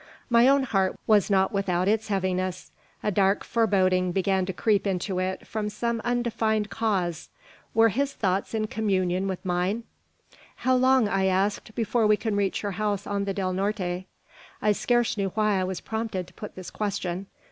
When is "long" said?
10.73-11.07